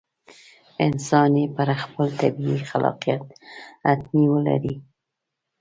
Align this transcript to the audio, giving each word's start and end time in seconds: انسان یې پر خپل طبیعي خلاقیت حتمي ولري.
انسان 0.85 1.31
یې 1.41 1.45
پر 1.55 1.69
خپل 1.83 2.07
طبیعي 2.19 2.59
خلاقیت 2.69 3.23
حتمي 3.85 4.25
ولري. 4.33 4.75